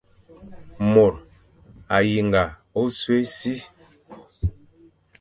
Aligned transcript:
Môr 0.91 1.13
a 1.95 1.97
yinga 2.09 2.43
ôsṽi 2.81 3.15
e 3.23 3.25
si. 3.37 3.53